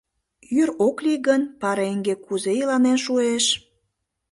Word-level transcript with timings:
Йӱр 0.55 0.69
ок 0.87 0.97
лий 1.05 1.19
гын, 1.27 1.41
пареҥге 1.61 2.15
кузе 2.25 2.51
иланен 2.61 2.97
шуэш? 3.05 3.45